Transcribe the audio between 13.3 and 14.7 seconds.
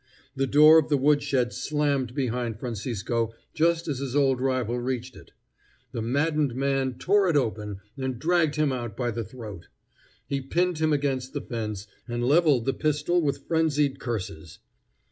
frenzied curses.